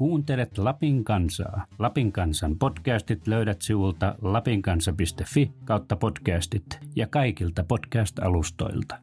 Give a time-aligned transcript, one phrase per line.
[0.00, 1.66] Kuuntelet Lapin kansaa.
[1.78, 6.64] Lapin kansan podcastit löydät sivulta lapinkansa.fi kautta podcastit
[6.96, 8.96] ja kaikilta podcast-alustoilta.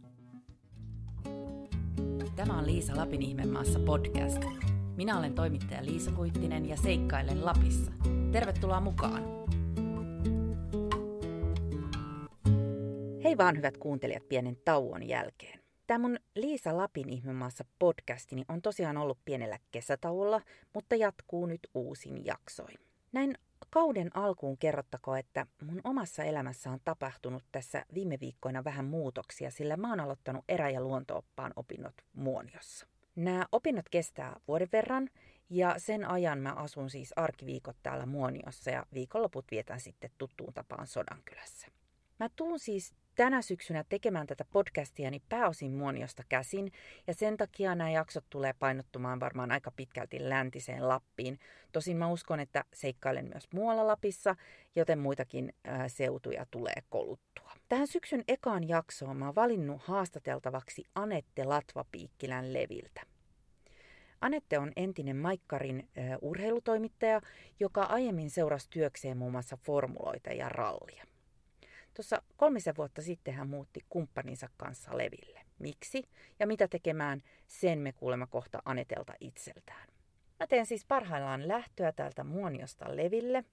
[2.36, 4.44] Tämä on Liisa Lapin ihmemaassa podcast.
[4.96, 7.92] Minä olen toimittaja Liisa Kuittinen ja seikkailen Lapissa.
[8.32, 9.24] Tervetuloa mukaan!
[13.24, 15.67] Hei vaan hyvät kuuntelijat pienen tauon jälkeen.
[15.88, 20.42] Tämä mun Liisa Lapin ihmemaassa podcastini on tosiaan ollut pienellä kesätauolla,
[20.74, 22.78] mutta jatkuu nyt uusin jaksoin.
[23.12, 23.38] Näin
[23.70, 29.78] kauden alkuun kerrottako, että mun omassa elämässä on tapahtunut tässä viime viikkoina vähän muutoksia, sillä
[29.78, 32.88] mä oon aloittanut erä- ja luontooppaan opinnot Muoniossa.
[33.16, 35.10] Nämä opinnot kestää vuoden verran
[35.50, 40.88] ja sen ajan mä asun siis arkiviikot täällä Muoniossa ja viikonloput vietän sitten tuttuun tapaan
[40.88, 41.68] Sodankylässä.
[42.20, 46.72] Mä tuun siis tänä syksynä tekemään tätä podcastiani pääosin Muoniosta käsin,
[47.08, 51.40] ja sen takia nämä jaksot tulee painottumaan varmaan aika pitkälti läntiseen Lappiin.
[51.72, 54.36] Tosin mä uskon, että seikkailen myös muualla Lapissa,
[54.76, 57.52] joten muitakin ää, seutuja tulee koluttua.
[57.70, 63.02] Tähän syksyn ekaan jaksoon mä oon valinnut haastateltavaksi Anette Latvapiikkilän Leviltä.
[64.22, 67.22] Anette on entinen Maikkarin äh, urheilutoimittaja,
[67.60, 71.17] joka aiemmin seurasi työkseen muun muassa formuloita ja rallia.
[71.98, 75.42] Tuossa kolmisen vuotta sitten hän muutti kumppaninsa kanssa Leville.
[75.60, 76.04] Miksi
[76.40, 79.88] ja mitä tekemään, sen me kuulemme kohta Anetelta itseltään.
[80.40, 83.44] Mä teen siis parhaillaan lähtöä täältä Muoniosta Leville.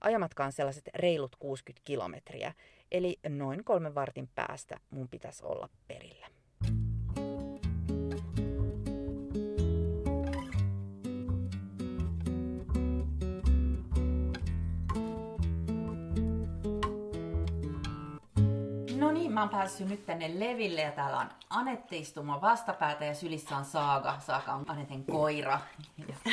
[0.00, 2.54] Ajamatkaan sellaiset reilut 60 kilometriä,
[2.92, 6.26] eli noin kolmen vartin päästä mun pitäisi olla perillä.
[19.36, 23.64] Mä oon päässyt nyt tänne Leville ja täällä on Anette istumaan vastapäätä ja sylissä on
[23.64, 24.18] Saaga.
[24.18, 25.60] Saaga on Aneten koira,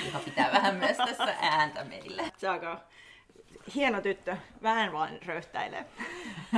[0.05, 2.31] joka pitää vähän myös tässä ääntä meille.
[2.37, 2.81] Saaga
[3.75, 5.85] hieno tyttö, vähän vaan röyhtäilee.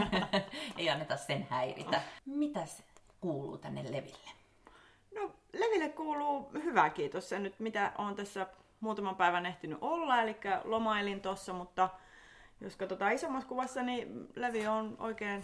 [0.78, 2.02] Ei anneta sen häiritä.
[2.26, 2.84] Mitäs
[3.22, 4.30] kuuluu tänne Leville?
[5.16, 7.30] No Leville kuuluu hyvää kiitos.
[7.30, 8.48] Se nyt mitä on tässä
[8.80, 11.90] muutaman päivän ehtinyt olla, eli lomailin tossa, mutta
[12.62, 15.44] jos katsotaan isommassa kuvassa, niin Levi on oikein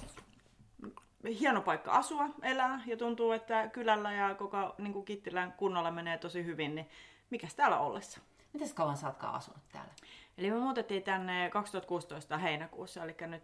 [1.39, 6.17] hieno paikka asua, elää ja tuntuu, että kylällä ja koko niin kuin Kittilän kunnolla menee
[6.17, 6.89] tosi hyvin, niin
[7.29, 8.19] mikäs täällä ollessa?
[8.53, 9.93] Miten kauan sä ootkaan asunut täällä?
[10.37, 13.43] Eli me muutettiin tänne 2016 heinäkuussa, eli nyt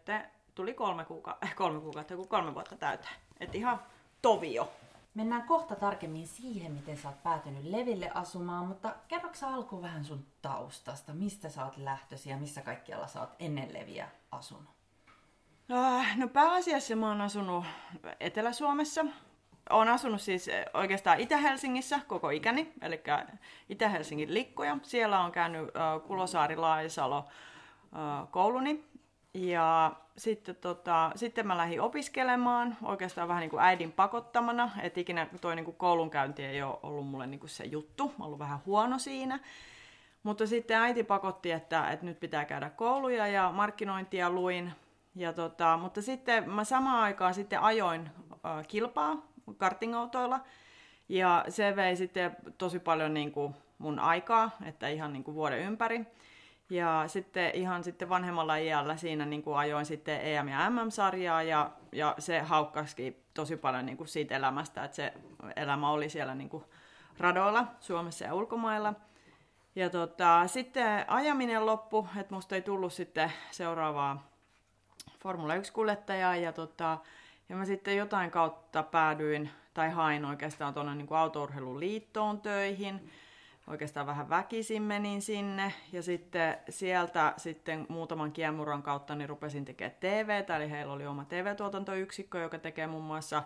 [0.56, 3.16] tuli kolme, kuuka- kolme kuukautta, kun kolme vuotta täyteen.
[3.40, 3.80] Et ihan
[4.22, 4.72] tovio.
[5.14, 10.26] Mennään kohta tarkemmin siihen, miten sä oot päätynyt Leville asumaan, mutta kerroksä alkuun vähän sun
[10.42, 14.77] taustasta, mistä sä oot lähtösi ja missä kaikkialla sä oot ennen Leviä asunut?
[15.72, 17.66] Äh, no pääasiassa mä oon asunut
[18.20, 19.06] Etelä-Suomessa.
[19.70, 23.04] Olen asunut siis eh, oikeastaan Itä-Helsingissä koko ikäni, eli
[23.70, 24.78] Itä-Helsingin likkoja.
[24.84, 28.84] Siellä on käynyt uh, Kulosaari, Laisalo uh, kouluni.
[29.34, 35.28] Ja sitten, tota, sitten mä lähdin opiskelemaan oikeastaan vähän niin kuin äidin pakottamana, että ikinä
[35.42, 38.60] toi niin kuin koulunkäynti ei ole ollut mulle niin kuin se juttu, mä ollut vähän
[38.66, 39.40] huono siinä.
[40.24, 44.74] Mutta sitten äiti pakotti, että, että nyt pitää käydä kouluja ja markkinointia luin
[45.18, 48.10] ja tota, mutta sitten mä samaan aikaan sitten ajoin
[48.46, 49.16] äh, kilpaa
[49.58, 50.40] kartingautoilla.
[51.10, 55.60] Ja se vei sitten tosi paljon niin kuin mun aikaa, että ihan niin kuin vuoden
[55.60, 56.06] ympäri.
[56.70, 61.72] Ja sitten ihan sitten vanhemmalla iällä siinä niin kuin ajoin sitten EM- ja MM-sarjaa ja,
[61.92, 65.14] ja se haukkasikin tosi paljon niin kuin siitä elämästä, että se
[65.56, 66.64] elämä oli siellä niin kuin
[67.20, 68.94] radoilla Suomessa ja ulkomailla.
[69.76, 74.37] Ja tota, sitten ajaminen loppu, että musta ei tullut sitten seuraavaa
[75.20, 76.98] Formula 1-kuljettajaa ja, tota,
[77.50, 83.12] ja mä sitten jotain kautta päädyin tai hain oikeastaan tuonne niin autourheiluliittoon töihin.
[83.68, 89.98] Oikeastaan vähän väkisin menin sinne ja sitten sieltä sitten muutaman kiemuran kautta niin rupesin tekemään
[90.00, 93.44] TV, eli heillä oli oma TV-tuotantoyksikkö, joka tekee muun muassa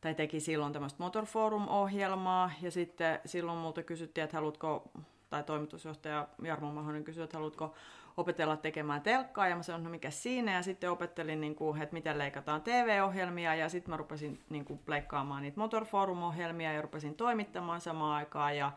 [0.00, 4.90] tai teki silloin tämmöistä Motorforum-ohjelmaa, ja sitten silloin multa kysyttiin, että haluatko,
[5.30, 7.74] tai toimitusjohtaja Jarmo Mahonen kysyi, että haluatko
[8.16, 10.52] opetella tekemään telkkaa ja mä sanoin, no mikä siinä.
[10.52, 14.80] Ja sitten opettelin, niin kuin, että miten leikataan TV-ohjelmia ja sitten mä rupesin niin kuin,
[14.86, 18.56] leikkaamaan niitä Motorforum-ohjelmia ja rupesin toimittamaan samaan aikaan.
[18.56, 18.72] Ja,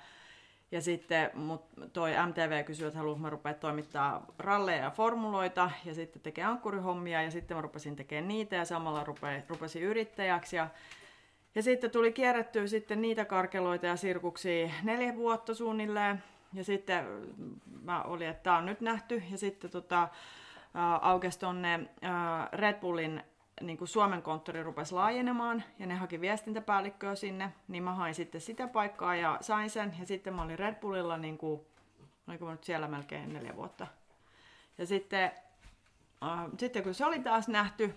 [0.71, 5.93] ja sitten mut toi MTV kysyi, että haluanko mä rupea toimittaa ralleja ja formuloita ja
[5.93, 10.55] sitten tekee ankkurihommia ja sitten mä rupesin tekemään niitä ja samalla rupe, rupesin yrittäjäksi.
[10.55, 10.67] Ja,
[11.55, 16.23] ja sitten tuli kierrettyä sitten niitä karkeloita ja sirkuksia neljä vuotta suunnilleen.
[16.55, 17.05] Ja sitten
[17.81, 19.23] mä olin, että tämä on nyt nähty.
[19.31, 20.07] Ja sitten tota,
[21.01, 21.89] aukesi tuonne
[22.53, 23.23] Red Bullin
[23.61, 28.41] niin kuin Suomen konttori rupesi laajenemaan ja ne haki viestintäpäällikköä sinne, niin mä hain sitten
[28.41, 29.95] sitä paikkaa ja sain sen.
[29.99, 31.61] Ja sitten mä olin Red Bullilla niin kuin
[32.27, 33.87] oliko nyt siellä melkein neljä vuotta.
[34.77, 35.31] Ja sitten,
[36.23, 37.95] äh, sitten kun se oli taas nähty,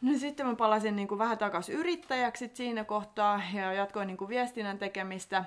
[0.00, 4.28] niin sitten mä palasin niin kuin vähän takaisin yrittäjäksi siinä kohtaa ja jatkoin niin kuin
[4.28, 5.44] viestinnän tekemistä.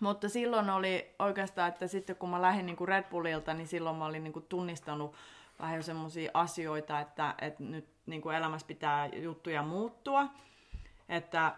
[0.00, 3.96] Mutta silloin oli oikeastaan, että sitten kun mä lähdin niin kuin Red Bullilta, niin silloin
[3.96, 5.14] mä olin niin kuin tunnistanut
[5.60, 10.26] vähän jo semmoisia asioita, että, että nyt niin kuin elämässä pitää juttuja muuttua.
[11.08, 11.54] Että,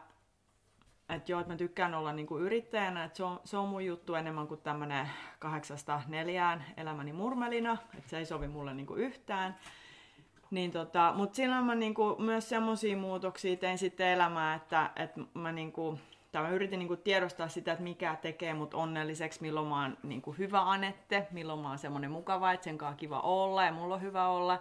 [1.08, 3.84] että joo, että mä tykkään olla niin kuin yrittäjänä, että se on, se on mun
[3.84, 9.00] juttu enemmän kuin tämmöinen kahdeksasta neljään elämäni murmelina, että se ei sovi mulle niin kuin
[9.00, 9.56] yhtään.
[10.50, 15.52] Niin tota, mutta silloin mä niinku myös semmoisia muutoksia tein sitten elämään, että, että mä,
[15.52, 15.98] niinku,
[16.32, 20.32] tai mä yritin niinku tiedostaa sitä, että mikä tekee mut onnelliseksi, milloin mä oon niinku
[20.32, 24.02] hyvä anette, milloin mä oon semmoinen mukava, että sen kanssa kiva olla ja mulla on
[24.02, 24.60] hyvä olla.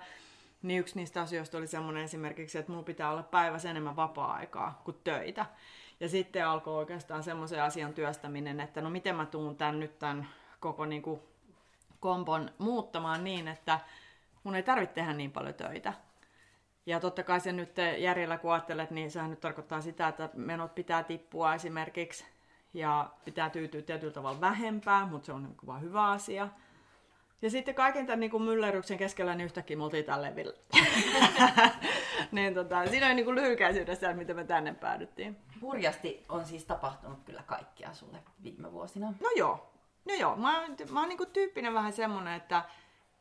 [0.62, 4.98] Niin yksi niistä asioista oli semmoinen esimerkiksi, että mulla pitää olla päivässä enemmän vapaa-aikaa kuin
[5.04, 5.46] töitä.
[6.00, 10.28] Ja sitten alkoi oikeastaan semmoisen asian työstäminen, että no miten mä tuun tämän nyt tämän
[10.60, 11.24] koko niinku
[12.00, 13.80] kompon muuttamaan niin, että
[14.44, 15.94] mun ei tarvitse tehdä niin paljon töitä.
[16.86, 20.76] Ja totta kai se nyt järjellä kun ajattelet, niin sehän nyt tarkoittaa sitä, että menot
[20.76, 22.26] pitää tippua esimerkiksi
[22.74, 26.48] ja pitää tyytyä tietyllä tavalla vähempää, mutta se on niin vaan hyvä asia.
[27.42, 30.54] Ja sitten kaiken tämän niin kuin myllerryksen keskellä niin yhtäkkiä me oltiin levillä.
[32.32, 35.38] niin, tota, siinä on niin kuin lyhykäisyydessä, miten me tänne päädyttiin.
[35.62, 39.08] Hurjasti on siis tapahtunut kyllä kaikkea sulle viime vuosina.
[39.08, 39.68] No joo.
[40.06, 42.64] No joo, mä, oon, mä oon niin kuin tyyppinen vähän semmonen, että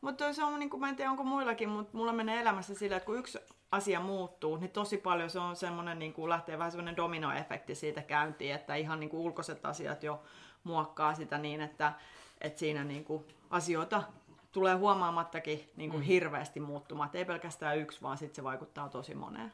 [0.01, 2.97] mutta se on, niin kuin, mä en tiedä onko muillakin, mutta mulla menee elämässä sillä,
[2.97, 3.39] että kun yksi
[3.71, 8.01] asia muuttuu, niin tosi paljon se on semmoinen, niin kuin lähtee vähän semmoinen dominoefekti siitä
[8.01, 10.23] käyntiin, että ihan niin kuin ulkoiset asiat jo
[10.63, 11.93] muokkaa sitä niin, että,
[12.41, 14.03] että siinä niin kuin asioita
[14.51, 16.05] tulee huomaamattakin niin kuin mm.
[16.05, 17.05] hirveästi muuttumaan.
[17.05, 19.51] Että ei pelkästään yksi, vaan sitten se vaikuttaa tosi moneen.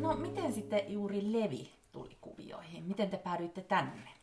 [0.00, 2.84] No miten sitten juuri Levi tuli kuvioihin?
[2.84, 4.13] Miten te päädyitte tänne?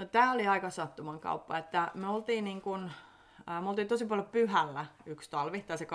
[0.00, 2.62] No tämä oli aika sattuman kauppa, että me oltiin niin
[3.48, 5.86] äh, me oltiin tosi paljon pyhällä yksi talvi, tai se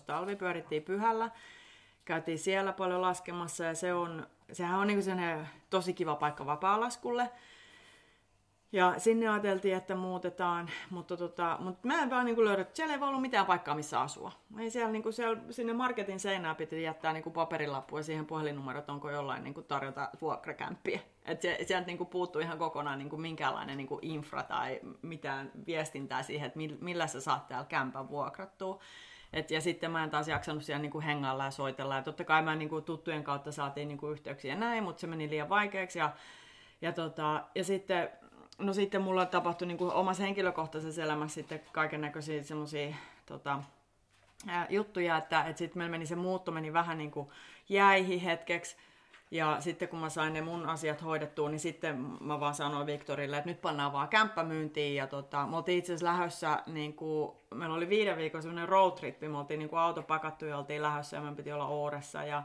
[0.00, 1.30] 2015-16 talvi pyörittiin pyhällä.
[2.04, 7.30] Käytiin siellä paljon laskemassa ja se on, sehän on niin tosi kiva paikka vapaa-laskulle.
[8.72, 13.00] Ja sinne ajateltiin, että muutetaan, mutta, tota, mutta mä en vaan niin löydä, siellä ei
[13.00, 14.32] voi ollut mitään paikkaa, missä asua.
[14.58, 18.90] Ei siellä, niin kuin siellä, sinne marketin seinää piti jättää niin paperilappu ja siihen puhelinnumerot,
[18.90, 21.00] onko jollain niin kuin tarjota vuokrakämppiä.
[21.24, 24.80] Et se, sieltä niin kuin puuttuu ihan kokonaan niin kuin minkäänlainen niin kuin infra tai
[25.02, 28.80] mitään viestintää siihen, että millä sä saat täällä kämpän vuokrattua.
[29.32, 31.96] Et, ja sitten mä en taas jaksanut siellä niin kuin hengailla ja soitella.
[31.96, 35.06] Ja totta kai mä niin kuin tuttujen kautta saatiin niin kuin yhteyksiä näin, mutta se
[35.06, 35.98] meni liian vaikeaksi.
[35.98, 36.12] Ja,
[36.80, 38.08] ja, tota, ja sitten
[38.58, 42.94] no sitten mulla tapahtui niin kuin omassa henkilökohtaisessa elämässä sitten kaiken näköisiä semmoisia
[43.26, 43.62] tota,
[44.68, 47.28] juttuja, että, että sitten meillä meni se muutto meni vähän niin kuin
[47.68, 48.76] jäihin hetkeksi.
[49.30, 53.36] Ja sitten kun mä sain ne mun asiat hoidettua, niin sitten mä vaan sanoin Viktorille,
[53.36, 54.94] että nyt pannaan vaan kämppämyyntiin.
[54.94, 58.92] Ja tota, me oltiin itse asiassa lähdössä, niin kuin, meillä oli viiden viikon semmoinen road
[58.92, 62.24] trip, me oltiin niin kuin auto pakattu ja oltiin lähdössä ja me piti olla Ooressa.
[62.24, 62.42] Ja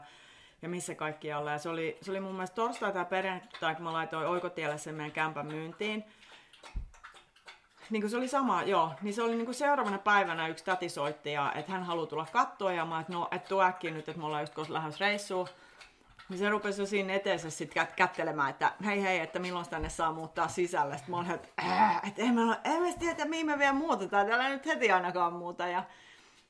[0.62, 1.52] ja missä kaikkialla.
[1.52, 4.94] Ja se oli, se oli mun mielestä torstai tai perjantai, kun mä laitoin Oikotielle sen
[4.94, 6.04] meidän kämpän myyntiin.
[7.90, 8.92] Niin se oli sama, joo.
[9.02, 12.72] Niin se oli niin seuraavana päivänä yksi täti soitti, ja, että hän haluaa tulla kattoa,
[12.72, 15.48] ja mä että no, et tuu äkkiä nyt, että me ollaan just koska lähdössä reissuun.
[16.28, 20.12] Niin se rupesi jo siinä eteensä sitten kättelemään, että hei hei, että milloin tänne saa
[20.12, 20.96] muuttaa sisälle.
[20.96, 24.26] Sitten mä olin, että, äh, että en mä, en mä tiedä, mihin me vielä muutetaan,
[24.26, 25.66] täällä nyt heti ainakaan muuta.
[25.66, 25.84] Ja,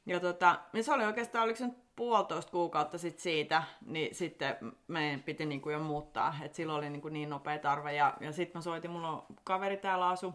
[0.07, 4.57] ja tota, niin se oli oikeastaan, oliko se nyt puolitoista kuukautta sit siitä, niin sitten
[4.89, 6.35] meidän piti niinku jo muuttaa.
[6.43, 7.93] Et silloin oli niinku niin nopea tarve.
[7.93, 10.35] Ja, ja sitten mä soitin, mulla on kaveri täällä asu.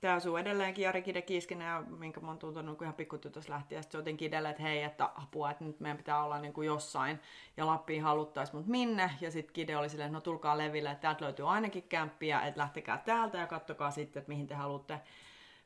[0.00, 3.82] Tää asuu edelleenkin Jari Kide Kiiskinen, ja minkä mä oon tuntenut niinku ihan pikkutytös lähtien.
[3.82, 7.20] Sitten soitin Kidelle, että hei, että apua, että nyt meidän pitää olla niinku jossain.
[7.56, 9.10] Ja Lappiin haluttais, mutta minne?
[9.20, 12.98] Ja sitten Kide oli silleen, no tulkaa leville, että täältä löytyy ainakin kämppiä, että lähtekää
[12.98, 15.00] täältä ja kattokaa sitten, että mihin te haluatte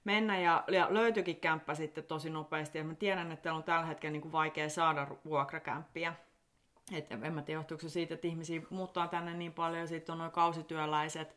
[0.05, 2.79] mennä ja, ja löytyikin kämppä sitten tosi nopeasti.
[2.79, 6.15] Ja mä tiedän, että on tällä hetkellä niin kuin vaikea saada vuokrakämppiä.
[6.93, 10.13] Et en mä tiedä, johtuuko se siitä, että ihmisiä muuttaa tänne niin paljon ja sitten
[10.13, 11.37] on noin kausityöläiset.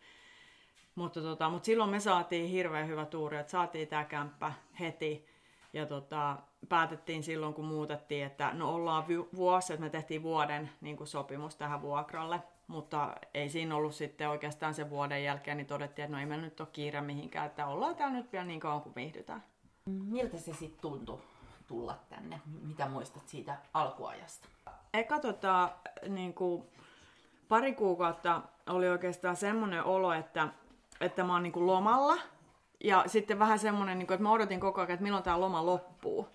[0.96, 5.28] Mutta, tota, mutta silloin me saatiin hirveän hyvä tuuri, että saatiin tämä kämppä heti.
[5.74, 6.38] Ja tota,
[6.70, 11.82] päätettiin silloin, kun muutettiin, että no ollaan vuosi, että me tehtiin vuoden niin sopimus tähän
[11.82, 12.40] vuokralle.
[12.72, 16.46] Mutta ei siinä ollut sitten oikeastaan sen vuoden jälkeen, niin todettiin, että no ei meillä
[16.46, 19.44] nyt ole kiire mihinkään, että ollaan täällä nyt vielä niin kauan kuin viihdytään.
[19.86, 21.20] Miltä se sitten tuntui
[21.68, 22.42] tulla tänne?
[22.62, 24.48] Mitä muistat siitä alkuajasta?
[24.94, 25.70] Eka tota,
[26.08, 26.64] niin kuin,
[27.48, 30.48] pari kuukautta oli oikeastaan semmoinen olo, että,
[31.02, 32.18] että mä oon niin kuin lomalla.
[32.84, 35.66] Ja sitten vähän semmoinen, niin kuin, että mä odotin koko ajan, että milloin tämä loma
[35.66, 36.28] loppuu.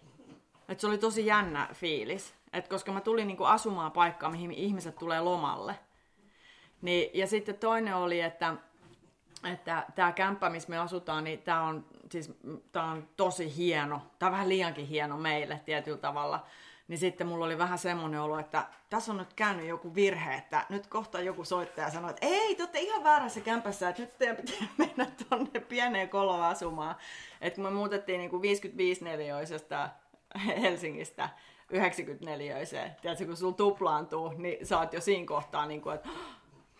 [0.68, 2.34] Että se oli tosi jännä fiilis.
[2.52, 5.78] Et koska mä tulin niin kuin asumaan paikkaan, mihin ihmiset tulee lomalle.
[6.82, 8.54] Niin, ja sitten toinen oli, että
[9.52, 12.32] että tämä kämppä, missä me asutaan, niin tämä on, siis,
[12.72, 14.02] tää on tosi hieno.
[14.18, 16.46] Tämä on vähän liiankin hieno meille tietyllä tavalla.
[16.88, 20.66] Niin sitten mulla oli vähän semmoinen olo, että tässä on nyt käynyt joku virhe, että
[20.68, 24.36] nyt kohta joku soittaja sanoo, että ei, te olette ihan väärässä kämpässä, että nyt teidän
[24.36, 26.96] pitää mennä tuonne pieneen koloon asumaan.
[27.40, 29.90] Että kun me muutettiin niin kuin 55 neliöisestä
[30.62, 31.28] Helsingistä
[31.70, 32.56] 94
[33.02, 36.08] tiedätkö, kun sulla tuplaantuu, niin sä oot jo siinä kohtaa, niin kuin, että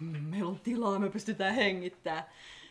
[0.00, 2.24] meillä on tilaa, me pystytään hengittämään.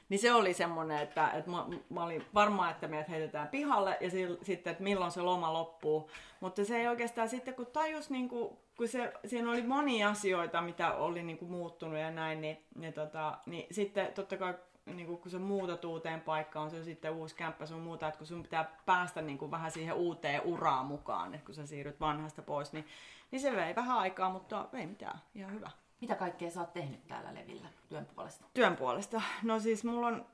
[0.10, 4.10] Niin se oli semmoinen, että, että mä, mä olin varma, että meidät heitetään pihalle ja
[4.10, 6.10] si, sitten, että milloin se loma loppuu.
[6.40, 10.62] Mutta se ei oikeastaan sitten, kun tajus, niin kuin, kun se, siinä oli monia asioita,
[10.62, 14.54] mitä oli niin kuin muuttunut ja näin, niin, niin, tota, niin sitten totta kai
[14.86, 18.18] niin kuin, kun sä muutat uuteen paikkaan, se on sitten uusi kämppä sun muuta, että
[18.18, 22.00] kun sun pitää päästä niin kuin, vähän siihen uuteen uraan mukaan, että kun sä siirryt
[22.00, 22.86] vanhasta pois, niin,
[23.32, 25.72] niin se vei vähän aikaa, mutta ei mitään, ihan hyvä.
[26.06, 28.46] Mitä kaikkea sä oot tehnyt täällä Levillä työn puolesta?
[28.54, 29.22] Työn puolesta?
[29.44, 30.26] No siis mulla on,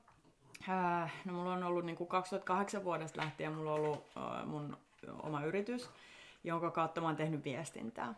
[0.70, 4.78] äh, no mulla on ollut niin kuin 2008 vuodesta lähtien mulla on ollut äh, mun
[5.24, 5.90] oma yritys,
[6.44, 8.14] jonka kautta mä oon tehnyt viestintää.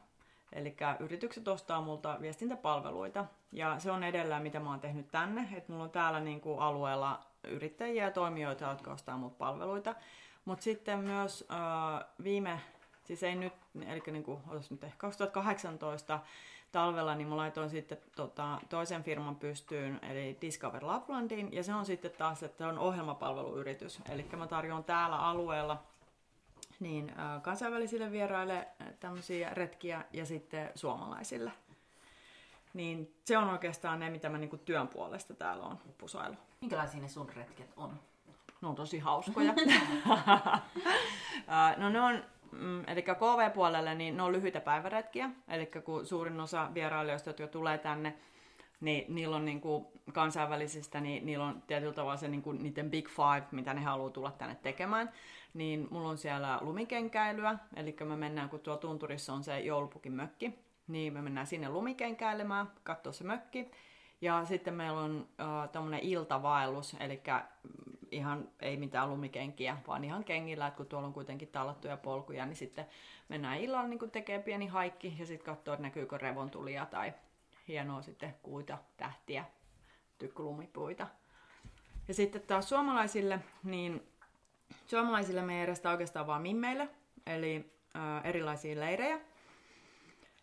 [0.53, 5.47] Eli yritykset ostaa multa viestintäpalveluita ja se on edellä mitä mä oon tehnyt tänne.
[5.53, 9.95] Että mulla on täällä niin kuin alueella yrittäjiä ja toimijoita, jotka ostaa multa palveluita.
[10.45, 12.59] Mutta sitten myös äh, viime,
[13.03, 13.53] siis ei nyt,
[13.87, 16.19] eli niin kuin, nyt 2018
[16.73, 21.85] talvella, niin mä laitoin sitten tota, toisen firman pystyyn, eli Discover Laplandin, ja se on
[21.85, 23.99] sitten taas, että se on ohjelmapalveluyritys.
[24.09, 25.83] Eli mä tarjoan täällä alueella
[26.79, 27.11] niin
[27.41, 28.67] kansainvälisille vieraille
[28.99, 31.51] tämmöisiä retkiä ja sitten suomalaisille.
[32.73, 36.35] Niin se on oikeastaan ne, mitä mä niinku työn puolesta täällä on pusailu.
[36.61, 37.99] Minkälaisia ne sun retket on?
[38.61, 39.53] Ne on tosi hauskoja.
[41.77, 42.23] no ne on,
[42.59, 45.29] mm, eli KV-puolelle, niin ne on lyhyitä päiväretkiä.
[45.47, 48.15] Eli kun suurin osa vierailijoista, jotka tulee tänne,
[48.81, 52.91] niin niillä on niin kuin kansainvälisistä, niin niillä on tietyllä tavalla se niin kuin niiden
[52.91, 55.11] big five, mitä ne haluaa tulla tänne tekemään.
[55.53, 60.59] Niin mulla on siellä lumikenkäilyä, eli me mennään, kun tuolla tunturissa on se joulupukin mökki,
[60.87, 63.71] niin me mennään sinne lumikenkäilemään, katsoa se mökki.
[64.21, 67.21] Ja sitten meillä on äh, tämmöinen iltavaellus, eli
[68.13, 72.55] ihan ei mitään lumikenkiä, vaan ihan kengillä, että kun tuolla on kuitenkin tallattuja polkuja, niin
[72.55, 72.85] sitten
[73.29, 77.13] mennään illalla niin tekee pieni haikki ja sitten katsoo, että näkyykö revontulia tai
[77.67, 79.45] hienoa sitten kuita, tähtiä,
[80.17, 81.07] tykkulumipuita.
[82.07, 84.07] Ja sitten taas suomalaisille, niin
[84.87, 86.89] suomalaisille me järjestää oikeastaan vaan mimmeille,
[87.25, 89.19] eli ää, erilaisia leirejä.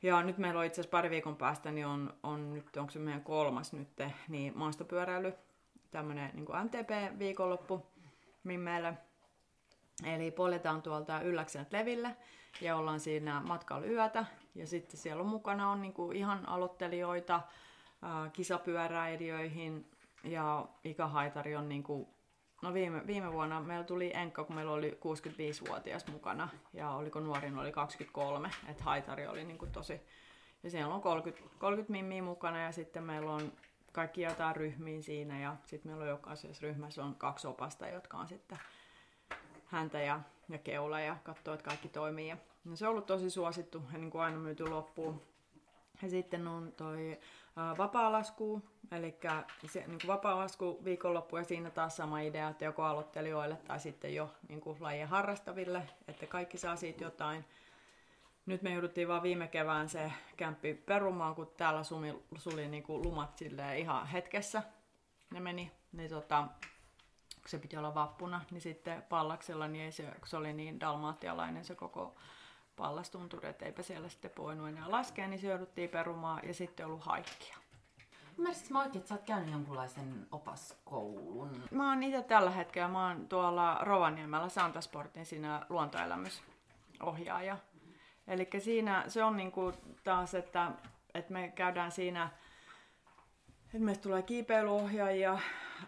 [0.02, 2.98] Ja nyt meillä on itse asiassa pari viikon päästä, niin on, on nyt, onko se
[2.98, 3.88] meidän kolmas nyt,
[4.28, 5.34] niin maastopyöräily,
[5.90, 7.86] tämmöinen niin MTP-viikonloppu
[8.44, 8.94] mimmeille.
[10.04, 12.16] Eli poljetaan tuolta Ylläksen Leville
[12.60, 14.24] ja ollaan siinä matkalla yötä.
[14.54, 17.40] Ja sitten siellä on mukana on niinku ihan aloittelijoita
[18.32, 19.90] kisapyöräilijöihin
[20.24, 22.14] ja ikähaitari on niinku,
[22.62, 27.58] no viime, viime vuonna meillä tuli Enkka, kun meillä oli 65-vuotias mukana ja oliko nuorin
[27.58, 30.00] oli 23, että haitari oli niinku tosi,
[30.62, 33.52] ja siellä on 30, 30 mimmiä mukana ja sitten meillä on
[33.92, 38.28] kaikki jotain ryhmiin siinä ja sitten meillä on jokaisessa ryhmässä on kaksi opasta, jotka on
[38.28, 38.58] sitten
[39.66, 42.28] häntä ja, ja keula ja katsoo, että kaikki toimii.
[42.28, 45.22] Ja, no se on ollut tosi suosittu ja niin kuin aina myyty loppuun.
[46.02, 47.18] Ja sitten on toi
[47.56, 49.18] ää, vapaalasku, eli
[49.66, 54.14] se, niin kuin vapaalasku viikonloppu ja siinä taas sama idea, että joko aloittelijoille tai sitten
[54.14, 57.44] jo niin kuin lajien harrastaville, että kaikki saa siitä jotain.
[58.50, 63.02] Nyt me jouduttiin vaan viime kevään se kämppi perumaan, kun täällä sumi, suli niin kuin
[63.02, 63.40] lumat
[63.76, 64.62] ihan hetkessä.
[65.30, 66.48] Ne meni, niin tota,
[67.46, 71.64] se piti olla vappuna, niin sitten pallaksella, niin ei se, kun se oli niin dalmaattialainen
[71.64, 72.14] se koko
[72.76, 77.04] pallastunturi, että eipä siellä sitten voinut enää laskea, niin se jouduttiin perumaan ja sitten ollut
[77.04, 77.56] haikkia.
[78.38, 81.62] Ymmärsitkö mä oikein, että sä oot käynyt jonkunlaisen opaskoulun?
[81.70, 87.56] Mä oon itse tällä hetkellä, mä oon tuolla Rovaniemellä Santasportin siinä luontoelämysohjaaja.
[88.30, 89.72] Eli siinä se on niinku
[90.04, 90.70] taas, että,
[91.14, 92.30] että me käydään siinä
[93.74, 95.38] et meistä tulee kiipeilyohjaajia,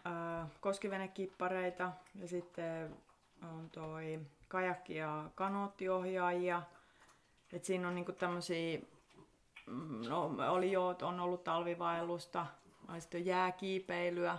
[0.05, 2.97] ää, koskivenekippareita ja sitten
[3.43, 6.63] on toi kajakki- ja kanoottiohjaajia.
[7.53, 8.79] Et siinä on niinku tämmöisiä,
[9.67, 12.47] mm, no oli jo, on ollut talvivaellusta,
[12.99, 14.39] sitten jääkiipeilyä.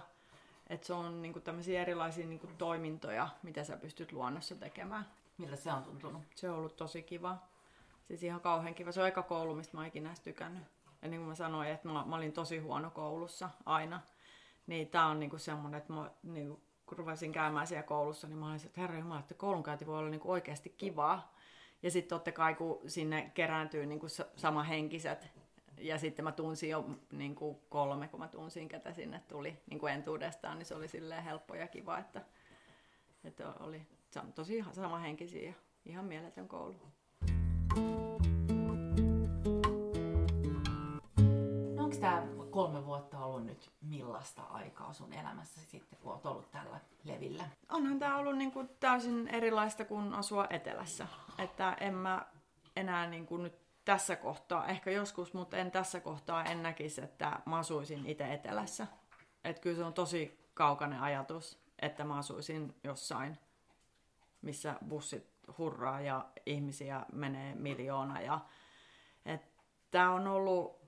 [0.67, 5.05] Et se on niinku tämmöisiä erilaisia niinku toimintoja, mitä sä pystyt luonnossa tekemään.
[5.37, 6.21] Miltä se on tuntunut?
[6.35, 7.37] Se on ollut tosi kiva.
[8.03, 8.91] Siis ihan kauhean kiva.
[8.91, 10.63] Se on aika koulu, mistä mä oon ikinä tykännyt.
[11.01, 14.01] Ja niin kuin mä sanoin, että mä, mä olin tosi huono koulussa aina.
[14.67, 18.47] Niin tää on niinku semmonen, että mä niinku, kun rupesin käymään siellä koulussa, niin mä
[18.47, 21.33] olin että herra Jumala, että koulunkäynti voi olla niinku oikeasti kivaa.
[21.83, 25.31] Ja sitten totta kai, kun sinne kerääntyy niinku sama henkiset
[25.77, 29.79] ja sitten mä tunsin jo niin kuin kolme, kun mä tunsin, ketä sinne tuli niin
[29.79, 32.21] kuin entuudestaan, niin se oli silleen helppo ja kiva, että,
[33.23, 33.87] että oli
[34.35, 35.53] tosi samahenkisiä ja
[35.85, 36.75] ihan mieletön koulu.
[41.75, 46.51] No onko tämä kolme vuotta ollut nyt millaista aikaa sun elämässä sitten, kun olet ollut
[46.51, 47.43] tällä levillä?
[47.69, 51.07] Onhan tämä ollut niin kuin täysin erilaista kuin asua etelässä.
[51.37, 52.25] Että en mä
[52.75, 57.39] enää niin kuin nyt tässä kohtaa, ehkä joskus, mutta en tässä kohtaa en näkisi, että
[57.45, 58.87] mä asuisin itse etelässä.
[59.43, 63.37] Että kyllä se on tosi kaukainen ajatus, että mä asuisin jossain,
[64.41, 68.21] missä bussit hurraa ja ihmisiä menee miljoona.
[68.21, 68.39] Ja,
[69.91, 70.83] tämä on ollut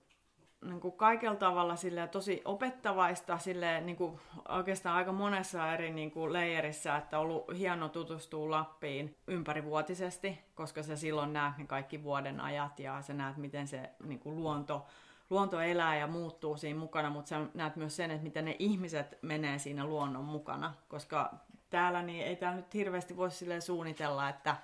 [0.66, 4.20] niin kuin kaikella tavalla sille tosi opettavaista sille niin kuin
[4.50, 10.84] oikeastaan aika monessa eri niin kuin leijerissä, että on ollut hieno tutustua Lappiin ympärivuotisesti, koska
[10.84, 14.86] sä silloin näet ne kaikki vuoden ajat ja sä näet, miten se niin kuin luonto,
[15.30, 19.18] luonto elää ja muuttuu siinä mukana, mutta sä näet myös sen, että miten ne ihmiset
[19.22, 21.34] menee siinä luonnon mukana, koska
[21.76, 23.30] täällä niin ei täällä nyt hirveästi voi
[23.60, 24.58] suunnitella, että,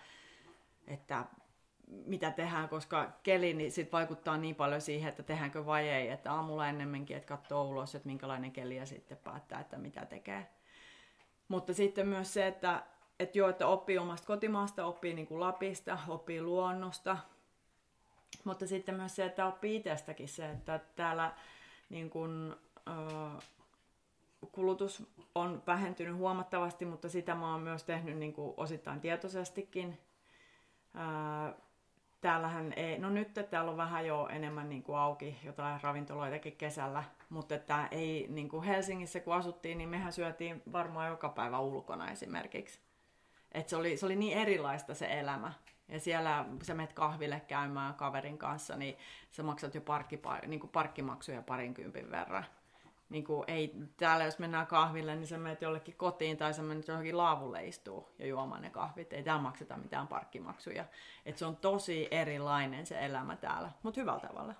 [0.87, 1.25] että
[1.87, 6.09] mitä tehdään, koska keli niin sit vaikuttaa niin paljon siihen, että tehdäänkö vai ei.
[6.09, 10.47] Että aamulla ennemminkin, että katsoo ulos, että minkälainen keli ja sitten päättää, että mitä tekee.
[11.47, 12.83] Mutta sitten myös se, että,
[13.19, 17.17] että joo, että oppii omasta kotimaasta, oppii niin kuin Lapista, oppii luonnosta.
[18.43, 21.33] Mutta sitten myös se, että oppii itsestäkin se, että täällä
[21.89, 22.55] niin kuin,
[24.51, 25.03] kulutus
[25.35, 29.97] on vähentynyt huomattavasti, mutta sitä mä oon myös tehnyt niin kuin osittain tietoisestikin.
[30.95, 31.53] Äh,
[32.21, 37.03] täällähän ei, no nyt täällä on vähän jo enemmän niin kuin auki jotain ravintoloitakin kesällä,
[37.29, 42.11] mutta että ei niin kuin Helsingissä kun asuttiin, niin mehän syötiin varmaan joka päivä ulkona
[42.11, 42.79] esimerkiksi.
[43.51, 45.53] Et se, oli, se oli niin erilaista se elämä.
[45.87, 48.97] Ja siellä sä menet kahville käymään kaverin kanssa, niin
[49.31, 52.45] sä maksat jo parkki, niin kuin parkkimaksuja parinkympin verran
[53.11, 56.87] niin kuin ei, täällä jos mennään kahville, niin sä menet jollekin kotiin tai sä menet
[56.87, 59.13] johonkin laavulle istuu ja juomaan ne kahvit.
[59.13, 60.85] Ei täällä makseta mitään parkkimaksuja.
[61.25, 64.53] Et se on tosi erilainen se elämä täällä, mutta hyvällä tavalla.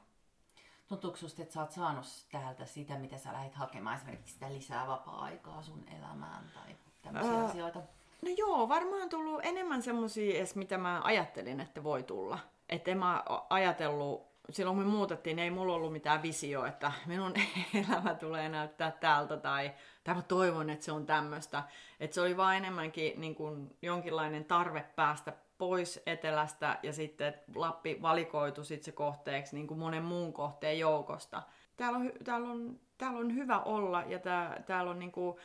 [0.87, 4.87] Tuntuuko susta, että sä oot saanut täältä sitä, mitä sä lähdet hakemaan, esimerkiksi sitä lisää
[4.87, 7.79] vapaa-aikaa sun elämään tai tämmöisiä öö, asioita?
[8.21, 12.39] No joo, varmaan tullut enemmän semmoisia mitä mä ajattelin, että voi tulla.
[12.69, 17.33] Että en mä ajatellut silloin kun me muutettiin, ei mulla ollut mitään visio, että minun
[17.89, 19.71] elämä tulee näyttää täältä tai,
[20.03, 21.63] tai mä toivon, että se on tämmöistä.
[21.99, 28.01] Että se oli vaan enemmänkin niin kuin jonkinlainen tarve päästä pois etelästä ja sitten Lappi
[28.01, 31.43] valikoitu sit se kohteeksi niin kuin monen muun kohteen joukosta.
[31.77, 35.37] Täällä on, täällä on, täällä on hyvä olla ja tää, täällä on niin kuin,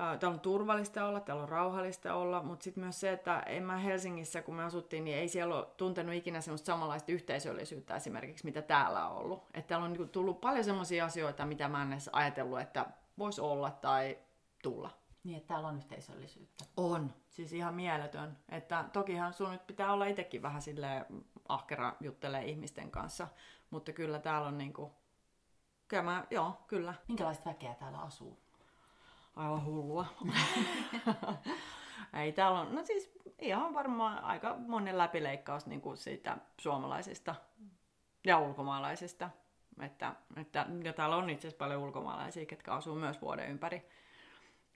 [0.00, 3.76] Täällä on turvallista olla, täällä on rauhallista olla, mutta sitten myös se, että en mä
[3.76, 8.62] Helsingissä, kun me asuttiin, niin ei siellä ole tuntenut ikinä semmoista samanlaista yhteisöllisyyttä esimerkiksi, mitä
[8.62, 9.42] täällä on ollut.
[9.54, 12.86] Että täällä on niinku tullut paljon semmoisia asioita, mitä mä en edes ajatellut, että
[13.18, 14.18] voisi olla tai
[14.62, 14.90] tulla.
[15.24, 16.64] Niin, että täällä on yhteisöllisyyttä.
[16.76, 17.14] On.
[17.28, 18.38] Siis ihan mieletön.
[18.48, 21.06] Että tokihan sun nyt pitää olla itsekin vähän sille
[21.48, 23.28] ahkera juttelee ihmisten kanssa,
[23.70, 24.92] mutta kyllä täällä on niinku...
[25.88, 26.94] Kyllä mä, joo, kyllä.
[27.08, 28.38] Minkälaista väkeä täällä asuu?
[29.36, 30.06] Aivan hullua.
[32.22, 37.34] Ei täällä on, no siis ihan varmaan aika monen läpileikkaus niin kuin siitä suomalaisista
[38.26, 39.30] ja ulkomaalaisista.
[39.82, 43.88] Että, että, ja täällä on itse asiassa paljon ulkomaalaisia, ketkä asuu myös vuoden ympäri.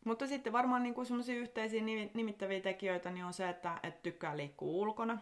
[0.05, 1.83] Mutta sitten varmaan niin kuin sellaisia yhteisiä
[2.15, 5.19] nimittäviä tekijöitä niin on se, että, että tykkää liikkua ulkona.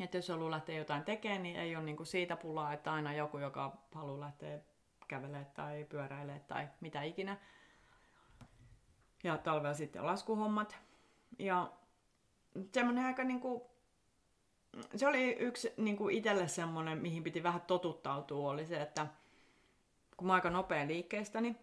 [0.00, 3.14] Että jos haluaa lähteä jotain tekemään, niin ei ole niin kuin siitä pulaa, että aina
[3.14, 4.58] joku, joka haluaa lähteä
[5.08, 7.36] kävelemään tai pyöräilemään tai mitä ikinä
[9.24, 10.78] ja talvella sitten laskuhommat.
[11.38, 11.72] Ja
[12.72, 13.70] semmoinen aika niinku,
[14.96, 19.06] se oli yksi niinku itselle semmoinen, mihin piti vähän totuttautua, oli se, että
[20.16, 21.56] kun mä aika nopea liikkeestäni,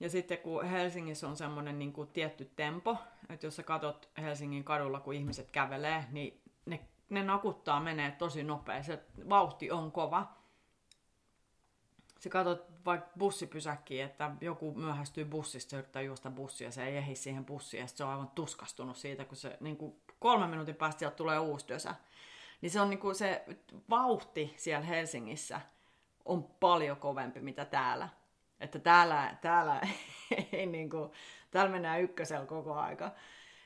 [0.00, 2.96] ja sitten kun Helsingissä on semmoinen niin kuin tietty tempo,
[3.28, 8.42] että jos sä katot Helsingin kadulla, kun ihmiset kävelee, niin ne, ne nakuttaa menee tosi
[8.42, 8.82] nopea.
[8.82, 10.42] Se vauhti on kova
[12.22, 17.44] sä katsot vaikka bussipysäkkiä, että joku myöhästyy bussista, yrittää juosta bussia, se ei ehdi siihen
[17.44, 21.16] bussiin, ja se on aivan tuskastunut siitä, kun se niin kuin kolme minuutin päästä sieltä
[21.16, 21.94] tulee uusi dösä.
[22.60, 23.44] Niin se on niin kuin se
[23.90, 25.60] vauhti siellä Helsingissä
[26.24, 28.08] on paljon kovempi mitä täällä.
[28.60, 29.80] Että täällä, täällä
[30.52, 31.10] ei niin kuin,
[31.50, 33.10] täällä mennään ykkösellä koko aika.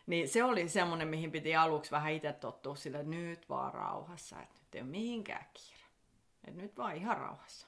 [0.07, 4.43] Niin se oli semmoinen, mihin piti aluksi vähän itse tottua sille, että nyt vaan rauhassa,
[4.43, 5.85] että nyt ei ole mihinkään kiire.
[6.45, 7.67] Että nyt vaan ihan rauhassa.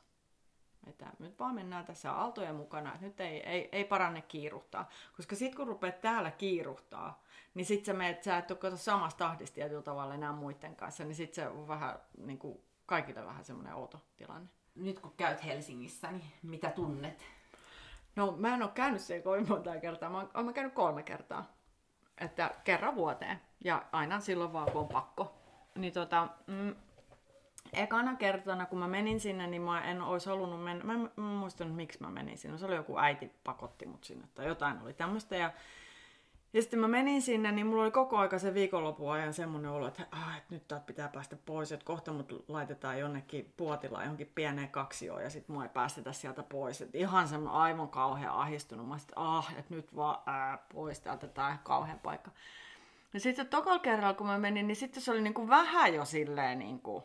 [0.86, 4.88] Että nyt vaan mennään tässä aaltojen mukana, että nyt ei, ei, ei paranne kiiruhtaa.
[5.16, 7.22] Koska sitten kun rupeat täällä kiiruhtaa,
[7.54, 11.14] niin sitten sä meet, sä et ole samassa tahdissa tietyllä tavalla enää muiden kanssa, niin
[11.14, 14.48] sitten se on vähän, niin kuin, kaikille vähän semmoinen outo tilanne.
[14.74, 17.24] nyt kun käyt Helsingissä, niin mitä tunnet?
[18.16, 21.44] No mä en ole käynyt siellä kovin monta kertaa, mä oon, mä käynyt kolme kertaa.
[22.20, 23.40] Että kerran vuoteen.
[23.64, 25.34] Ja aina silloin vaan, kun on pakko.
[25.74, 26.74] Niin tota, mm,
[27.72, 30.84] ekana kertana, kun mä menin sinne, niin mä en olisi halunnut mennä.
[30.84, 32.58] Mä en, mä en muistanut, miksi mä menin sinne.
[32.58, 35.36] Se oli joku äiti pakotti mut sinne tai jotain oli tämmöistä.
[35.36, 35.52] Ja
[36.52, 39.88] ja sitten mä menin sinne, niin mulla oli koko aika se viikonlopun ajan semmoinen olo,
[39.88, 44.32] että, ah, että nyt täältä pitää päästä pois, että kohta mut laitetaan jonnekin puotilla johonkin
[44.34, 46.80] pieneen kaksioon ja sitten mua ei päästetä sieltä pois.
[46.80, 48.88] Et ihan semmoinen aivan kauhean ahistunut.
[48.88, 52.30] Mä sitten, ah, että nyt vaan ää, pois täältä, tää kauhean paikka.
[53.14, 56.58] Ja sitten tokalla kerralla, kun mä menin, niin sitten se oli niinku vähän jo silleen
[56.58, 57.04] niinku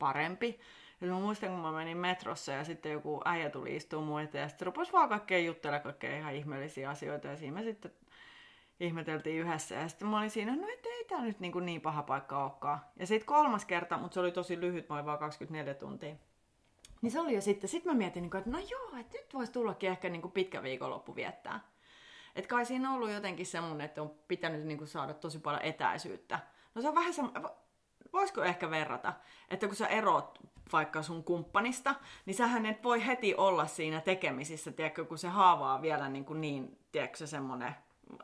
[0.00, 0.60] parempi.
[1.00, 4.42] Ja mä muistan, kun mä menin metrossa ja sitten joku äijä tuli istua mun eteen
[4.42, 7.92] ja sitten rupesi vaan kaikkea juttelemaan kaikkea ihan ihmeellisiä asioita ja siinä mä sitten
[8.80, 9.74] ihmeteltiin yhdessä.
[9.74, 12.42] Ja sitten mä olin siinä, no et ei tää nyt niin, kuin niin paha paikka
[12.44, 12.80] olekaan.
[12.96, 16.14] Ja sitten kolmas kerta, mutta se oli tosi lyhyt, mä olin vaan 24 tuntia.
[17.02, 17.70] Niin se oli jo sitten.
[17.70, 20.62] Sitten mä mietin, niin että no joo, että nyt voisi tullakin ehkä niin kuin pitkä
[20.62, 21.60] viikonloppu viettää.
[22.36, 25.62] Et kai siinä on ollut jotenkin semmoinen, että on pitänyt niin kuin saada tosi paljon
[25.62, 26.38] etäisyyttä.
[26.74, 27.42] No se on vähän semmoinen,
[28.12, 29.12] voisiko ehkä verrata,
[29.50, 30.38] että kun sä erot
[30.72, 31.94] vaikka sun kumppanista,
[32.26, 36.40] niin sähän et voi heti olla siinä tekemisissä, tiedätkö, kun se haavaa vielä niin, kuin
[36.40, 37.74] niin tiedätkö, semmoinen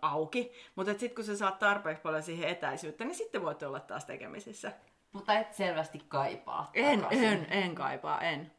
[0.03, 0.53] auki.
[0.75, 4.72] Mutta sitten kun sä saat tarpeeksi paljon siihen etäisyyttä, niin sitten voit olla taas tekemisissä.
[5.12, 6.70] Mutta et selvästi kaipaa.
[6.75, 7.25] En, takaisin.
[7.25, 8.53] en, en kaipaa, en.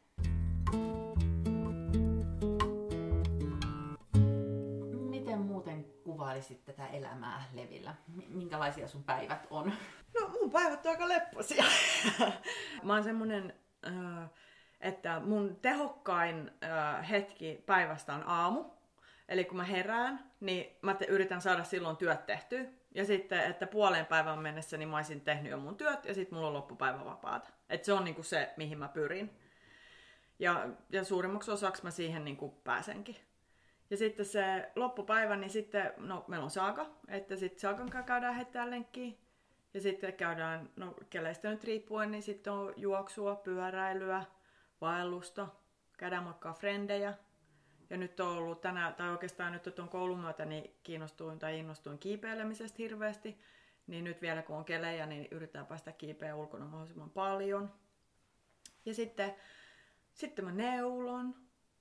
[6.38, 7.94] Kuvailisit tätä elämää Levillä?
[8.28, 9.72] Minkälaisia sun päivät on?
[10.20, 11.64] No mun päivät on aika lepposia.
[12.82, 13.54] Mä oon semmonen,
[13.86, 14.30] äh,
[14.80, 18.64] että mun tehokkain äh, hetki päivästä on aamu.
[19.28, 22.64] Eli kun mä herään, niin mä yritän saada silloin työt tehtyä.
[22.94, 26.34] Ja sitten, että puoleen päivän mennessä niin mä olisin tehnyt jo mun työt ja sitten
[26.34, 27.48] mulla on loppupäivä vapaata.
[27.70, 29.30] Että se on niinku se, mihin mä pyrin.
[30.38, 33.16] Ja, ja suurimmaksi osaksi mä siihen niinku pääsenkin.
[33.90, 38.34] Ja sitten se loppupäivä, niin sitten, no meillä on saaka, että sitten saakan kanssa käydään
[38.34, 39.12] heittää lenkkiä.
[39.74, 44.24] Ja sitten käydään, no keleistä nyt riippuen, niin sitten on juoksua, pyöräilyä,
[44.80, 45.48] vaellusta,
[45.98, 47.14] käydään moikkaa frendejä,
[47.90, 51.98] ja nyt on ollut tänään, tai oikeastaan nyt tuon koulun myötä, niin kiinnostuin tai innostuin
[51.98, 53.38] kiipeilemisestä hirveästi.
[53.86, 57.72] Niin nyt vielä kun on kelejä, niin yritetään päästä kiipeä ulkona mahdollisimman paljon.
[58.84, 59.34] Ja sitten,
[60.12, 61.34] sitten mä neulon.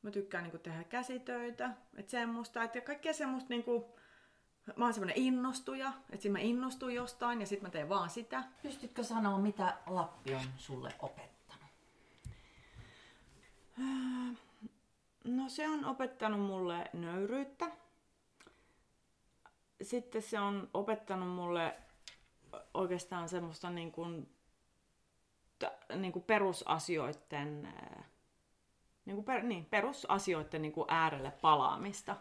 [0.07, 1.71] Mä tykkään niin tehdä käsitöitä.
[1.97, 3.83] Että semmoista, että kaikkea semmoista niin kuin,
[4.75, 8.43] mä oon semmoinen innostuja, että sitten mä innostun jostain ja sitten mä teen vaan sitä.
[8.63, 11.71] Pystytkö sanoa, mitä Lappi on sulle opettanut?
[13.79, 14.37] Äh,
[15.23, 17.71] No se on opettanut mulle nöyryyttä.
[19.81, 21.75] Sitten se on opettanut mulle
[22.73, 24.29] oikeastaan semmoista niin kuin,
[25.95, 27.73] niin kuin perusasioiden,
[29.07, 32.15] niin kuin per, niin, perusasioiden niin kuin äärelle palaamista.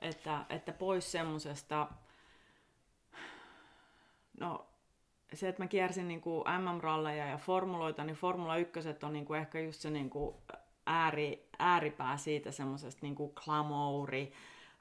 [0.00, 1.88] Että, että pois semmoisesta,
[4.40, 4.66] no
[5.32, 9.40] se, että mä kiersin niin kuin MM-ralleja ja formuloita, niin Formula 1 on niin kuin
[9.40, 10.36] ehkä just se niin kuin
[10.86, 14.32] ääri, ääripää siitä semmoisesta niin klamouri,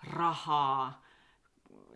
[0.03, 1.03] rahaa,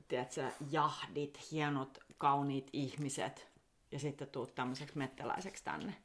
[0.07, 3.47] tiedätkö, jahdit, hienot, kauniit ihmiset
[3.91, 5.95] ja sitten tuut tämmöiseksi mettäläiseksi tänne.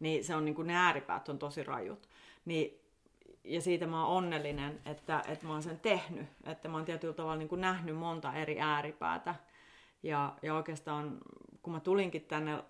[0.00, 2.08] Niin se on niin kuin, ne ääripäät on tosi rajut.
[2.44, 2.81] Niin,
[3.44, 6.26] ja siitä mä oon onnellinen, että, että mä oon sen tehnyt.
[6.44, 9.34] Että mä oon tietyllä tavalla niin kuin nähnyt monta eri ääripäätä.
[10.02, 11.18] Ja, ja oikeastaan
[11.62, 12.64] kun mä tulinkin tänne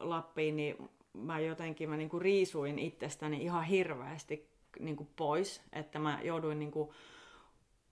[0.00, 6.58] Lappiin, niin mä jotenkin mä niinku riisuin itsestäni ihan hirveästi niinku pois, että mä jouduin
[6.58, 6.94] niinku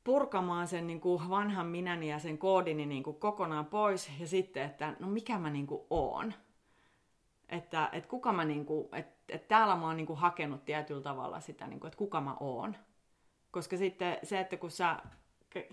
[0.05, 5.07] purkamaan sen niinku vanhan minäni ja sen koodini niinku kokonaan pois ja sitten, että no
[5.09, 6.35] mikä mä niinku oon.
[7.49, 11.67] Että, että kuka mä niinku, että, että täällä mä oon niinku hakenut tietyllä tavalla sitä,
[11.67, 12.77] niinku, että kuka mä oon.
[13.51, 14.97] Koska sitten se, että kun sä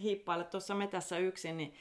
[0.02, 1.74] hiippailet tuossa metässä yksin, niin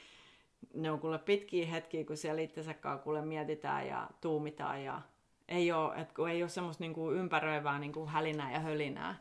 [0.73, 5.01] ne on kuule pitkiä hetkiä, kun siellä itsensä kuule mietitään ja tuumitaan ja
[5.47, 9.15] ei ole, että kun ei ole semmoista niin kuin ympäröivää niin kuin hälinää ja hölinää,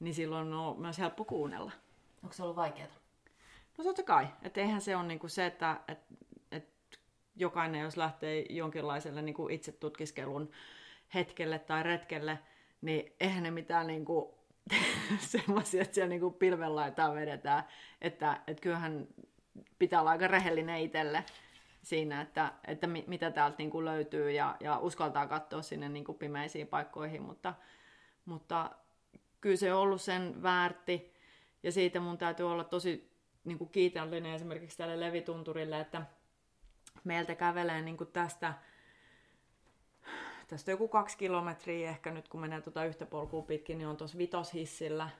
[0.00, 1.72] niin silloin on myös helppo kuunnella.
[2.22, 2.88] Onko se ollut vaikeaa?
[3.78, 4.26] No totta kai.
[4.42, 6.14] Että eihän se ole niin kuin se, että, että,
[6.52, 6.98] että
[7.36, 10.50] jokainen, jos lähtee jonkinlaiselle niin kuin itse tutkiskelun
[11.14, 12.38] hetkelle tai retkelle,
[12.80, 14.36] niin eihän ne mitään niin kuin,
[15.18, 17.64] semmoisia, että siellä niin kuin pilven laitaan vedetään.
[18.00, 19.06] Että, että kyllähän
[19.78, 21.24] pitää olla aika rehellinen itselle
[21.82, 26.04] siinä, että, että mi, mitä täältä niin kuin löytyy ja, ja uskaltaa katsoa sinne niin
[26.04, 27.54] kuin pimeisiin paikkoihin, mutta,
[28.24, 28.70] mutta
[29.40, 31.12] kyllä se on ollut sen väärti
[31.62, 36.02] ja siitä mun täytyy olla tosi niin kuin kiitollinen esimerkiksi tälle Levitunturille, että
[37.04, 38.54] meiltä kävelee niin kuin tästä
[40.46, 44.18] tästä joku kaksi kilometriä ehkä nyt kun menee tuota yhtä polkua pitkin, niin on tuossa
[44.18, 45.10] vitoshissillä.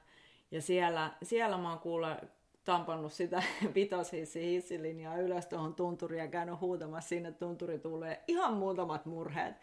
[0.51, 2.17] Ja siellä, siellä mä oon kuule
[2.65, 3.43] tampannut sitä
[3.75, 9.57] vitoshissi hissilinjaa ylös tuohon tunturiin ja käynyt huutamassa sinne tunturi tulee ihan muutamat murheet.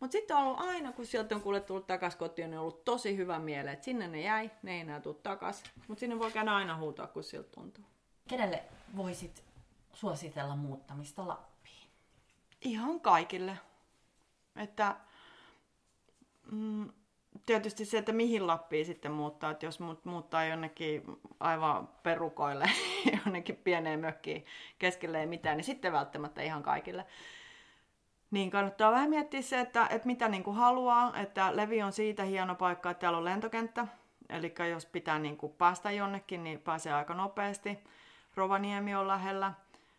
[0.00, 2.84] Mutta sitten on ollut aina, kun sieltä on kuule tullut takaisin kotiin, niin on ollut
[2.84, 5.70] tosi hyvä miele, että sinne ne jäi, ne ei enää tule takaisin.
[5.88, 7.84] Mutta sinne voi käydä aina huutaa, kun siltä tuntuu.
[8.28, 8.62] Kenelle
[8.96, 9.44] voisit
[9.92, 11.88] suositella muuttamista Lappiin?
[12.60, 13.58] Ihan kaikille.
[14.56, 14.96] Että
[16.52, 16.88] mm,
[17.46, 19.50] tietysti se, että mihin Lappiin sitten muuttaa.
[19.50, 21.02] Että jos muuttaa jonnekin
[21.40, 22.70] aivan perukoille,
[23.24, 24.44] jonnekin pieneen mökkiin
[24.78, 27.06] keskelle ei mitään, niin sitten välttämättä ihan kaikille.
[28.30, 31.16] Niin kannattaa vähän miettiä se, että, että mitä niin kuin haluaa.
[31.16, 33.86] Että Levi on siitä hieno paikka, että täällä on lentokenttä.
[34.28, 37.78] Eli jos pitää niin kuin päästä jonnekin, niin pääsee aika nopeasti.
[38.34, 39.52] Rovaniemi on lähellä.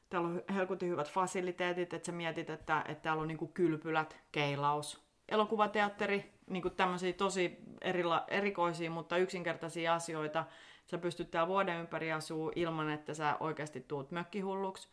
[0.09, 4.17] Täällä on helkutin hyvät fasiliteetit, että sä mietit, että, että täällä on niin kuin kylpylät,
[4.31, 10.45] keilaus, elokuvateatteri, niin kuin tämmöisiä tosi erila, erikoisia, mutta yksinkertaisia asioita.
[10.85, 14.89] Sä pystyt täällä vuoden ympäri asua ilman, että sä oikeasti tuut mökkihulluksi.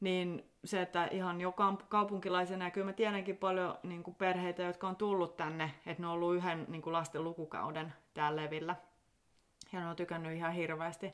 [0.00, 4.88] Niin se, että ihan joka kaupunkilaisena, ja kyllä mä tiedänkin paljon niin kuin perheitä, jotka
[4.88, 8.76] on tullut tänne, että ne on ollut yhden niin kuin lasten lukukauden täällä levillä.
[9.72, 11.12] Ja ne on tykännyt ihan hirveästi.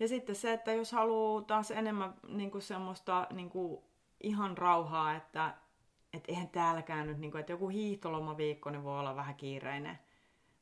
[0.00, 3.82] Ja sitten se, että jos haluaa taas enemmän niin kuin semmoista niin kuin
[4.20, 5.54] ihan rauhaa, että
[6.14, 9.98] et eihän täälläkään nyt, niin kuin, että joku hiihtolomaviikko niin voi olla vähän kiireinen.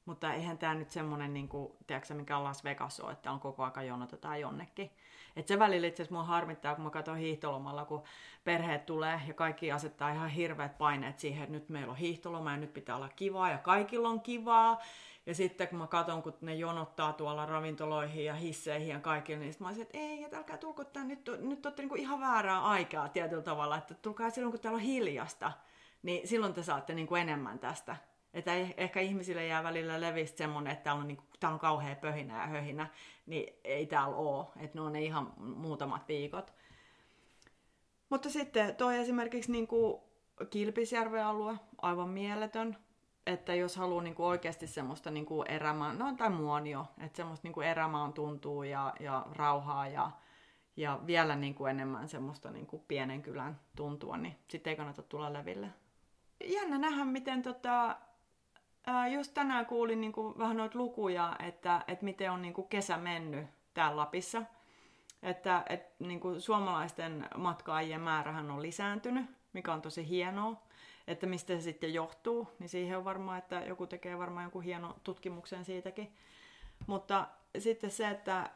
[0.06, 3.40] Mutta eihän tämä nyt semmoinen, niin kuin, tiedätkö, mikä on Las Vegas on, että on
[3.40, 4.90] koko ajan jonotetaan jonnekin.
[5.36, 8.02] Et se välillä itse asiassa mua harmittaa, kun mä katson hiihtolomalla, kun
[8.44, 12.56] perheet tulee ja kaikki asettaa ihan hirveät paineet siihen, että nyt meillä on hiihtoloma ja
[12.56, 14.80] nyt pitää olla kivaa ja kaikilla on kivaa.
[15.26, 19.54] Ja sitten kun mä katson, kun ne jonottaa tuolla ravintoloihin ja hisseihin ja kaikille, niin
[19.58, 23.08] mä olisin, että ei, että älkää tulko tämän, nyt, nyt olette niinku ihan väärää aikaa
[23.08, 25.52] tietyllä tavalla, että tulkaa silloin, kun täällä on hiljasta,
[26.02, 27.96] niin silloin te saatte niinku enemmän tästä.
[28.34, 32.46] Että ehkä ihmisille jää välillä levistä semmoinen, että on, niinku, täällä on kauhea pöhinä ja
[32.46, 32.86] höhinä,
[33.26, 36.52] niin ei täällä ole, että ne on ne ihan muutamat viikot.
[38.08, 40.02] Mutta sitten toi esimerkiksi niinku
[40.50, 42.76] Kilpisjärven alue, aivan mieletön
[43.26, 48.12] että jos haluaa niinku oikeasti semmoista niinku erämaa, no tai muonio, että semmoista niinku erämaan
[48.12, 50.10] tuntuu ja, ja rauhaa ja,
[50.76, 55.68] ja vielä niinku enemmän semmoista niinku pienen kylän tuntua, niin sitten ei kannata tulla leville.
[56.44, 57.96] Jännä nähdä, miten tota,
[58.86, 63.46] ää, just tänään kuulin niinku vähän noita lukuja, että, että miten on niinku kesä mennyt
[63.74, 64.42] täällä Lapissa.
[65.22, 70.56] Että et, niinku suomalaisten matkaajien määrähän on lisääntynyt, mikä on tosi hienoa
[71.06, 74.96] että mistä se sitten johtuu, niin siihen on varmaan, että joku tekee varmaan joku hieno
[75.04, 76.12] tutkimuksen siitäkin.
[76.86, 78.50] Mutta sitten se, että äh,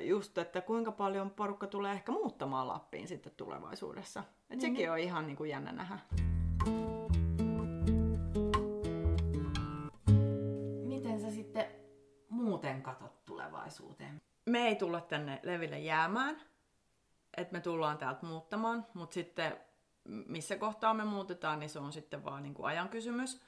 [0.00, 4.20] just, että kuinka paljon porukka tulee ehkä muuttamaan Lappiin sitten tulevaisuudessa.
[4.20, 4.60] Että mm-hmm.
[4.60, 5.98] sekin on ihan niin kuin jännä nähdä.
[12.56, 14.22] Muuten katot tulevaisuuteen?
[14.46, 16.40] Me ei tulla tänne leville jäämään,
[17.36, 19.60] että me tullaan täältä muuttamaan, mutta sitten
[20.04, 23.42] missä kohtaa me muutetaan, niin se on sitten vaan niin kuin ajan kysymys.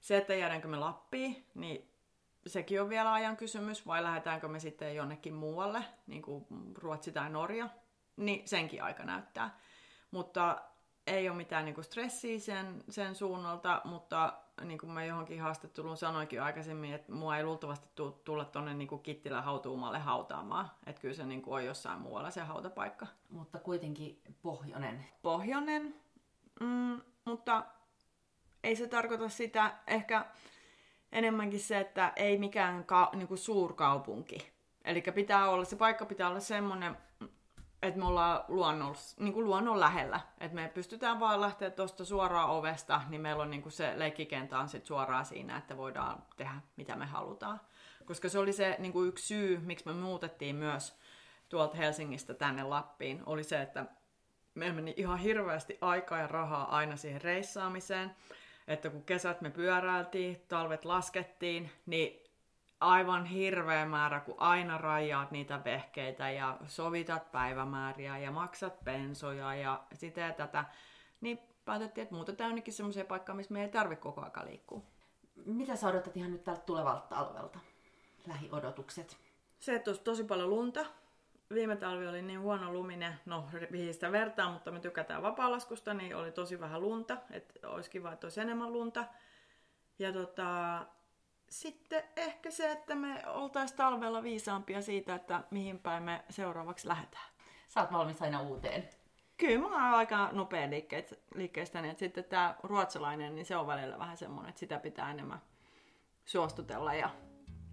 [0.00, 1.92] Se, että jäädäänkö me Lappiin, niin
[2.46, 6.46] sekin on vielä ajan kysymys, vai lähdetäänkö me sitten jonnekin muualle, niin kuin
[6.78, 7.68] Ruotsi tai Norja,
[8.16, 9.58] niin senkin aika näyttää.
[10.10, 10.62] Mutta
[11.06, 14.32] ei ole mitään niin kuin stressiä sen, sen suunnalta, mutta
[14.64, 17.88] niin kuin mä johonkin haastatteluun sanoinkin aikaisemmin, että mua ei luultavasti
[18.24, 20.70] tulla tuonne niin Kittilän hautuumalle hautaamaan.
[20.86, 23.06] Että kyllä se niin kuin on jossain muualla se hautapaikka.
[23.30, 25.06] Mutta kuitenkin pohjonen.
[25.22, 25.94] Pohjonen,
[26.60, 27.64] mm, mutta
[28.64, 30.26] ei se tarkoita sitä, ehkä
[31.12, 34.52] enemmänkin se, että ei mikään ka- niin kuin suurkaupunki.
[34.84, 36.96] Eli pitää olla, se paikka pitää olla semmoinen,
[37.82, 40.20] että me ollaan luonnon, niin kuin luonnon lähellä.
[40.40, 44.58] Että me pystytään vaan lähteä tuosta suoraan ovesta, niin meillä on niin kuin se leikkikenttä
[44.58, 47.60] on sit suoraan siinä, että voidaan tehdä mitä me halutaan.
[48.04, 50.98] Koska se oli se niin kuin yksi syy, miksi me muutettiin myös
[51.48, 53.86] tuolta Helsingistä tänne Lappiin, oli se, että
[54.54, 58.16] meillä meni ihan hirveästi aikaa ja rahaa aina siihen reissaamiseen.
[58.68, 62.19] Että kun kesät me pyöräiltiin, talvet laskettiin, niin
[62.80, 69.82] aivan hirveä määrä, kun aina rajaat niitä vehkeitä ja sovitat päivämääriä ja maksat pensoja ja
[69.92, 70.64] sitä ja tätä,
[71.20, 74.82] niin päätettiin, että muutetaan jonnekin semmoiseen paikkaan, missä me ei tarvitse koko ajan liikkua.
[75.46, 77.58] Mitä sä odotat ihan nyt tältä tulevalta talvelta?
[78.26, 79.16] Lähiodotukset.
[79.60, 80.86] Se, että olisi tosi paljon lunta.
[81.54, 86.16] Viime talvi oli niin huono luminen, no mihin sitä vertaa, mutta me tykätään vapaalaskusta, niin
[86.16, 89.04] oli tosi vähän lunta, että olisi kiva, että olisi enemmän lunta.
[89.98, 90.86] Ja tota,
[91.50, 97.24] sitten ehkä se, että me oltaisiin talvella viisaampia siitä, että mihin päin me seuraavaksi lähdetään.
[97.68, 98.88] Sä oot valmis aina uuteen.
[99.36, 100.68] Kyllä mä oon aika nopea
[101.34, 105.10] liikkeestä, niin että sitten tämä ruotsalainen, niin se on välillä vähän semmoinen, että sitä pitää
[105.10, 105.42] enemmän
[106.24, 107.10] suostutella ja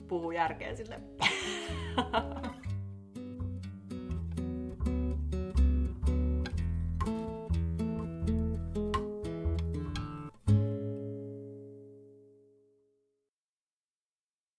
[0.08, 1.00] puhua järkeä sille.